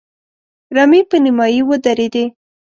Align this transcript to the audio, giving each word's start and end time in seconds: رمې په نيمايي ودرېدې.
رمې 0.75 1.01
په 1.09 1.17
نيمايي 1.23 1.61
ودرېدې. 1.65 2.25